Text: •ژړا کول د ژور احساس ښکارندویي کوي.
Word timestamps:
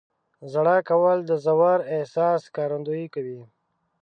•ژړا 0.51 0.77
کول 0.89 1.17
د 1.25 1.31
ژور 1.43 1.79
احساس 1.95 2.39
ښکارندویي 2.49 3.07
کوي. 3.15 3.41